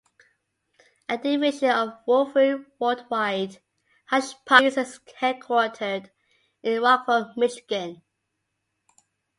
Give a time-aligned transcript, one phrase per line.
[1.09, 3.61] A division of Wolverine World Wide,
[4.07, 6.09] Hush Puppies is headquartered
[6.63, 8.01] in Rockford, Michigan.